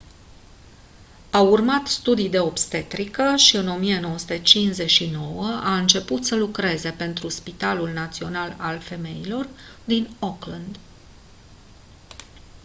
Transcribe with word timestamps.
a 1.31 1.39
urmat 1.39 1.87
studii 1.87 2.29
de 2.29 2.39
obstetrică 2.39 3.33
și 3.35 3.55
în 3.55 3.67
1959 3.67 5.45
a 5.63 5.77
început 5.77 6.25
să 6.25 6.35
lucreze 6.35 6.89
pentru 6.91 7.29
spitalul 7.29 7.89
național 7.89 8.55
al 8.57 8.79
femeilor 8.79 9.49
din 9.85 10.07
auckland 10.19 10.77